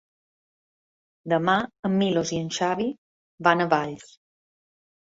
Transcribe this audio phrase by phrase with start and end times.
[1.35, 1.59] Demà
[1.91, 2.91] en Milos i en Xavi
[3.51, 4.13] van a Valls.